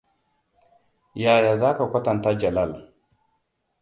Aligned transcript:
Yaya 1.21 1.55
za 1.55 1.77
ka 1.77 1.85
kwatanta 1.91 2.35
Jalal? 2.37 2.93